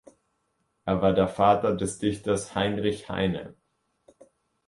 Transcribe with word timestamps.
Er 0.83 0.99
war 1.03 1.13
der 1.13 1.27
Vater 1.27 1.75
des 1.75 1.99
Dichters 1.99 2.55
Heinrich 2.55 3.07
Heine. 3.07 3.55